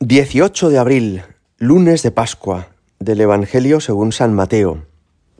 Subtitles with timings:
[0.00, 1.22] 18 de abril,
[1.56, 4.84] lunes de Pascua, del Evangelio según San Mateo.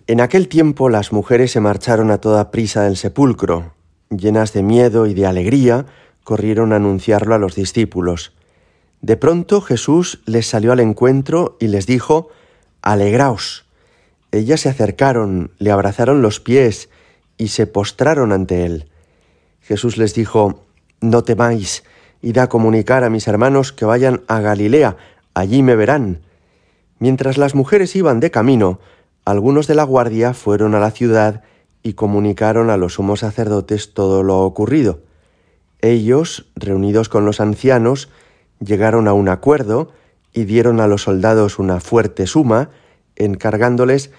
[0.06, 3.74] En aquel tiempo las mujeres se marcharon a toda prisa del sepulcro.
[4.08, 5.84] Llenas de miedo y de alegría,
[6.24, 8.32] corrieron a anunciarlo a los discípulos.
[9.03, 12.31] De pronto Jesús les salió al encuentro y les dijo,
[12.81, 13.67] Alegraos.
[14.33, 16.88] Ellas se acercaron, le abrazaron los pies
[17.37, 18.88] y se postraron ante él.
[19.61, 20.65] Jesús les dijo,
[21.02, 21.84] No temáis,
[22.23, 24.96] Id a comunicar a mis hermanos que vayan a Galilea,
[25.34, 26.20] allí me verán.
[26.98, 28.80] Mientras las mujeres iban de camino,
[29.24, 31.42] algunos de la guardia fueron a la ciudad
[31.82, 35.00] y comunicaron a los sumos sacerdotes todo lo ocurrido.
[35.80, 38.08] Ellos, reunidos con los ancianos,
[38.60, 39.92] llegaron a un acuerdo
[40.33, 42.70] y dieron a los soldados una fuerte suma,
[43.14, 44.10] encargándoles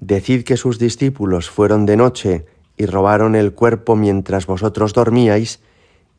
[0.00, 5.60] Decid que sus discípulos fueron de noche y robaron el cuerpo mientras vosotros dormíais,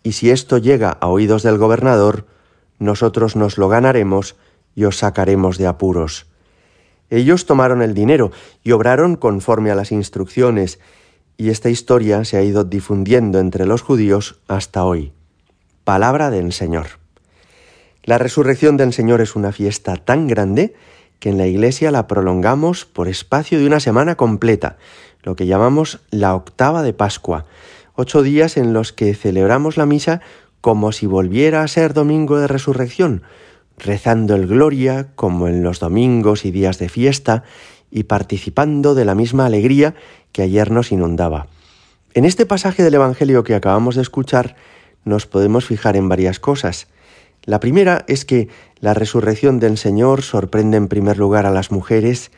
[0.07, 2.27] y si esto llega a oídos del gobernador,
[2.79, 4.37] nosotros nos lo ganaremos
[4.73, 6.27] y os sacaremos de apuros.
[7.09, 8.31] Ellos tomaron el dinero
[8.63, 10.79] y obraron conforme a las instrucciones,
[11.35, 15.11] y esta historia se ha ido difundiendo entre los judíos hasta hoy.
[15.83, 16.87] Palabra del Señor.
[18.05, 20.73] La resurrección del Señor es una fiesta tan grande
[21.19, 24.77] que en la Iglesia la prolongamos por espacio de una semana completa,
[25.21, 27.45] lo que llamamos la octava de Pascua,
[27.97, 30.21] ocho días en los que celebramos la misa
[30.61, 33.23] como si volviera a ser domingo de resurrección,
[33.77, 37.43] rezando el Gloria como en los domingos y días de fiesta
[37.89, 39.95] y participando de la misma alegría
[40.31, 41.47] que ayer nos inundaba.
[42.13, 44.55] En este pasaje del Evangelio que acabamos de escuchar
[45.03, 46.87] nos podemos fijar en varias cosas.
[47.45, 52.29] La primera es que la resurrección del Señor sorprende en primer lugar a las mujeres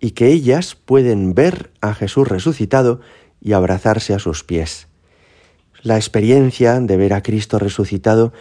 [0.00, 3.00] y que ellas pueden ver a Jesús resucitado
[3.40, 4.87] y abrazarse a sus pies.
[5.82, 8.32] La experiencia de ver a Cristo resucitado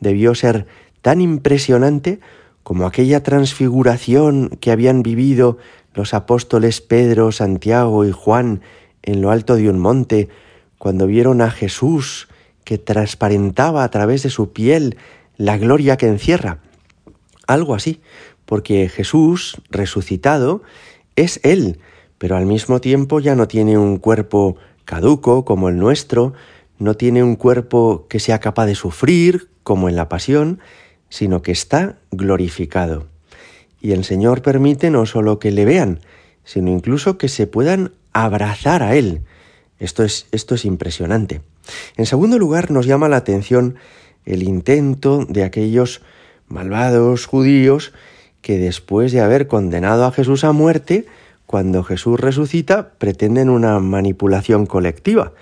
[0.00, 0.66] debió ser
[1.02, 2.20] tan impresionante
[2.62, 5.58] como aquella transfiguración que habían vivido
[5.94, 8.62] los apóstoles Pedro, Santiago y Juan
[9.02, 10.28] en lo alto de un monte,
[10.78, 12.28] cuando vieron a Jesús
[12.64, 14.96] que transparentaba a través de su piel
[15.36, 16.58] la gloria que encierra.
[17.46, 18.00] Algo así,
[18.44, 20.62] porque Jesús resucitado
[21.14, 21.78] es Él,
[22.18, 26.34] pero al mismo tiempo ya no tiene un cuerpo caduco como el nuestro,
[26.78, 30.60] no tiene un cuerpo que sea capaz de sufrir, como en la pasión,
[31.08, 33.06] sino que está glorificado.
[33.80, 36.00] Y el Señor permite no solo que le vean,
[36.44, 39.22] sino incluso que se puedan abrazar a Él.
[39.78, 41.40] Esto es, esto es impresionante.
[41.96, 43.76] En segundo lugar, nos llama la atención
[44.24, 46.02] el intento de aquellos
[46.48, 47.92] malvados judíos
[48.40, 51.06] que después de haber condenado a Jesús a muerte,
[51.46, 55.32] cuando Jesús resucita, pretenden una manipulación colectiva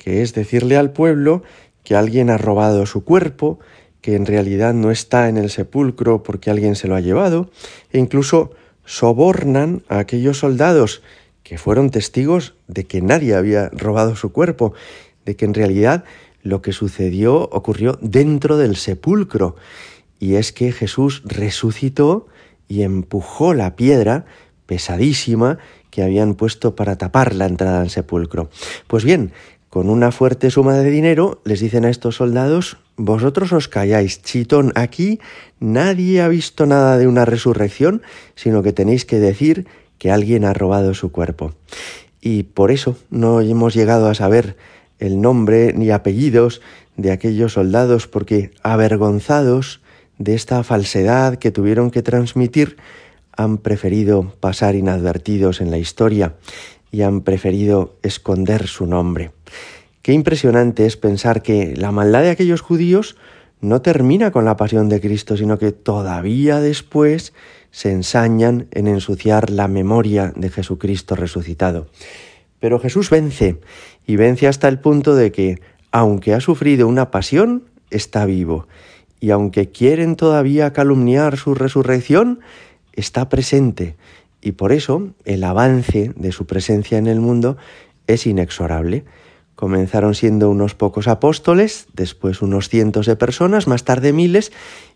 [0.00, 1.42] que es decirle al pueblo
[1.84, 3.58] que alguien ha robado su cuerpo,
[4.00, 7.50] que en realidad no está en el sepulcro porque alguien se lo ha llevado,
[7.92, 8.52] e incluso
[8.86, 11.02] sobornan a aquellos soldados
[11.42, 14.72] que fueron testigos de que nadie había robado su cuerpo,
[15.26, 16.04] de que en realidad
[16.42, 19.56] lo que sucedió ocurrió dentro del sepulcro,
[20.18, 22.26] y es que Jesús resucitó
[22.68, 24.24] y empujó la piedra
[24.64, 25.58] pesadísima
[25.90, 28.48] que habían puesto para tapar la entrada al sepulcro.
[28.86, 29.32] Pues bien,
[29.70, 34.72] con una fuerte suma de dinero, les dicen a estos soldados, vosotros os calláis, chitón,
[34.74, 35.20] aquí
[35.60, 38.02] nadie ha visto nada de una resurrección,
[38.34, 41.54] sino que tenéis que decir que alguien ha robado su cuerpo.
[42.20, 44.56] Y por eso no hemos llegado a saber
[44.98, 46.60] el nombre ni apellidos
[46.96, 49.80] de aquellos soldados, porque avergonzados
[50.18, 52.76] de esta falsedad que tuvieron que transmitir,
[53.36, 56.34] han preferido pasar inadvertidos en la historia
[56.90, 59.30] y han preferido esconder su nombre.
[60.02, 63.16] Qué impresionante es pensar que la maldad de aquellos judíos
[63.60, 67.34] no termina con la pasión de Cristo, sino que todavía después
[67.70, 71.86] se ensañan en ensuciar la memoria de Jesucristo resucitado.
[72.58, 73.58] Pero Jesús vence,
[74.06, 75.60] y vence hasta el punto de que,
[75.92, 78.66] aunque ha sufrido una pasión, está vivo,
[79.20, 82.40] y aunque quieren todavía calumniar su resurrección,
[82.94, 83.96] está presente,
[84.40, 87.56] y por eso el avance de su presencia en el mundo
[88.06, 89.04] es inexorable.
[89.54, 94.52] Comenzaron siendo unos pocos apóstoles, después unos cientos de personas, más tarde miles,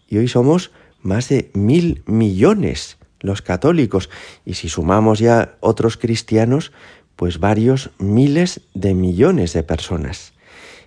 [0.09, 0.71] y hoy somos
[1.03, 4.11] más de mil millones los católicos.
[4.45, 6.73] Y si sumamos ya otros cristianos,
[7.17, 10.33] pues varios miles de millones de personas.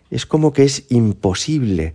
[0.10, 1.94] Es como que es imposible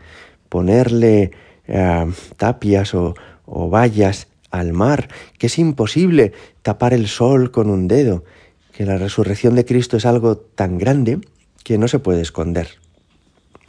[0.48, 1.32] ponerle
[1.66, 3.14] eh, tapias o,
[3.44, 5.08] o vallas al mar,
[5.38, 6.32] que es imposible
[6.62, 8.24] tapar el sol con un dedo,
[8.72, 11.18] que la resurrección de Cristo es algo tan grande
[11.64, 12.68] que no se puede esconder.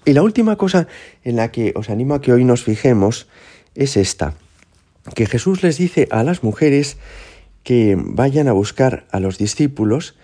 [0.06, 0.88] Y la última cosa
[1.24, 3.28] en la que os animo a que hoy nos fijemos
[3.76, 4.36] es esta.
[5.16, 6.96] que Jesús les dice a las mujeres
[7.64, 10.16] que vayan a buscar a los discípulos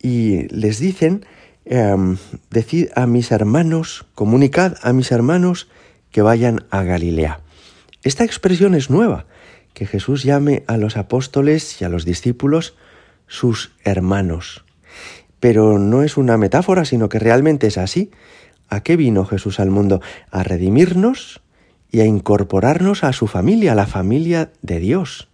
[0.00, 1.26] y les dicen,
[1.64, 2.16] em,
[2.48, 5.68] decid a mis hermanos, comunicad a mis hermanos
[6.12, 7.40] que vayan a Galilea.
[8.04, 9.26] Esta expresión es nueva,
[9.74, 12.74] que Jesús llame a los apóstoles y a los discípulos
[13.26, 14.64] sus hermanos.
[15.38, 18.10] Pero no es una metáfora, sino que realmente es así.
[18.68, 20.00] ¿A qué vino Jesús al mundo?
[20.30, 21.40] A redimirnos
[21.90, 25.28] y a incorporarnos a su familia, a la familia de Dios.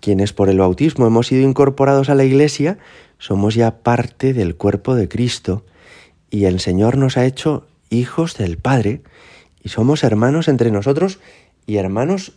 [0.00, 2.78] Quienes por el bautismo hemos sido incorporados a la Iglesia,
[3.18, 5.64] somos ya parte del cuerpo de Cristo
[6.30, 9.02] y el Señor nos ha hecho hijos del Padre
[9.62, 11.18] y somos hermanos entre nosotros
[11.66, 12.32] y hermanos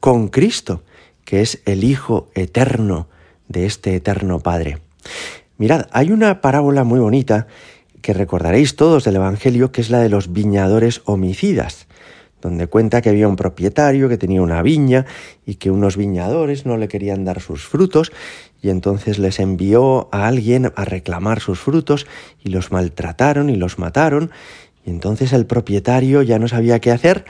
[0.00, 0.82] con Cristo,
[1.24, 3.08] que es el Hijo eterno
[3.48, 4.78] de este eterno Padre.
[5.56, 7.46] Mirad, hay una parábola muy bonita
[8.02, 11.86] que recordaréis todos del Evangelio, que es la de los viñadores homicidas,
[12.42, 15.06] donde cuenta que había un propietario que tenía una viña
[15.46, 18.12] y que unos viñadores no le querían dar sus frutos
[18.60, 22.06] y entonces les envió a alguien a reclamar sus frutos
[22.42, 24.30] y los maltrataron y los mataron
[24.84, 27.24] y entonces el propietario ya no sabía qué hacer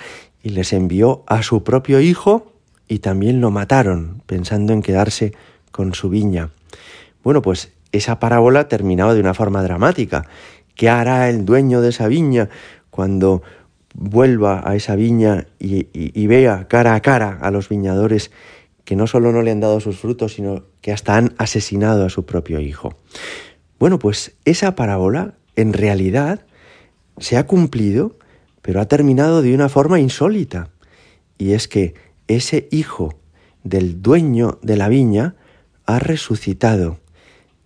[0.44, 2.52] y les envió a su propio hijo
[2.87, 5.32] y también lo mataron pensando en quedarse
[5.73, 6.50] con su viña.
[7.25, 10.26] Bueno, pues esa parábola terminaba de una forma dramática.
[10.76, 12.50] ¿Qué hará el dueño de esa viña
[12.91, 13.43] cuando
[13.94, 18.31] vuelva a esa viña y, vea cara a cara a los viñadores
[18.85, 22.11] que no solo no le han dado sus frutos, sino que hasta han asesinado a
[22.11, 22.99] su propio hijo.
[23.79, 26.44] Bueno, pues esa parábola en realidad
[27.17, 28.19] se ha cumplido,
[28.65, 30.71] pero ha terminado de una forma insólita.
[31.37, 31.93] Y es que
[32.29, 33.15] ese hijo
[33.63, 35.35] del dueño de la viña
[35.85, 36.99] ha resucitado.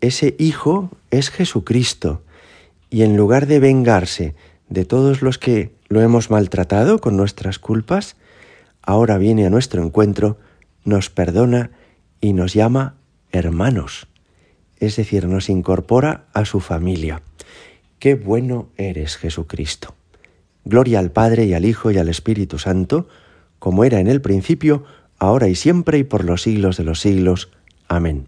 [0.00, 2.22] Ese hijo es Jesucristo.
[2.90, 4.34] Y en lugar de vengarse
[4.68, 8.16] de todos los que lo hemos maltratado con nuestras culpas,
[8.82, 10.36] ahora viene a nuestro encuentro,
[10.84, 11.70] nos perdona
[12.20, 12.96] y nos llama
[13.30, 14.08] hermanos,
[14.80, 17.22] es decir, nos incorpora a su familia.
[18.00, 19.94] Qué bueno eres, Jesucristo.
[20.68, 23.08] Gloria al Padre y al Hijo y al Espíritu Santo,
[23.58, 24.84] como era en el principio,
[25.18, 27.48] ahora y siempre y por los siglos de los siglos.
[27.88, 28.26] Amén.